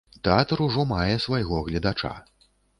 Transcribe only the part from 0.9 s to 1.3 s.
мае